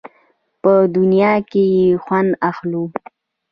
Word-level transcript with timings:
په 0.61 0.71
دنیا 0.95 1.33
کې 1.49 1.63
یې 1.75 1.87
خوند 2.03 2.31
اخلو. 2.49 2.83